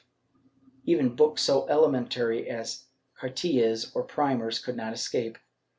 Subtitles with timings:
[0.83, 2.85] Even books so elementary as
[3.19, 5.37] cartillas, or primers, could not escape.